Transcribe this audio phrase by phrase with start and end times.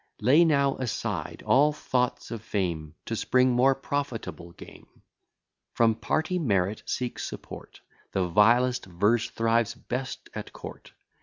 [0.19, 4.87] Lay now aside all thoughts of fame, To spring more profitable game.
[5.75, 10.93] From party merit seek support; The vilest verse thrives best at court.